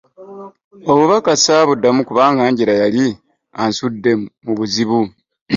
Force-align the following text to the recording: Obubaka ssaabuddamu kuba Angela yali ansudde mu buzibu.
Obubaka 0.91 1.31
ssaabuddamu 1.35 2.01
kuba 2.07 2.21
Angela 2.27 2.73
yali 2.83 3.05
ansudde 3.61 4.11
mu 4.43 4.51
buzibu. 4.57 4.99